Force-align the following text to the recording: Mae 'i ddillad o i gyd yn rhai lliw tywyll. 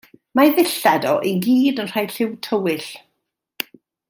Mae 0.37 0.47
'i 0.51 0.53
ddillad 0.59 1.05
o 1.09 1.11
i 1.31 1.35
gyd 1.47 1.83
yn 1.85 1.91
rhai 1.93 2.05
lliw 2.15 2.35
tywyll. 2.49 2.91